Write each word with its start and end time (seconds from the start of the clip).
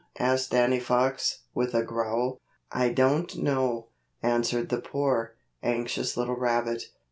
asked 0.17 0.49
Danny 0.49 0.79
Fox, 0.79 1.43
with 1.53 1.75
a 1.75 1.83
growl. 1.83 2.39
"I 2.71 2.89
don't 2.89 3.37
know," 3.37 3.89
answered 4.23 4.69
the 4.69 4.81
poor, 4.81 5.35
anxious 5.61 6.17
little 6.17 6.35
rabbit. 6.35 6.85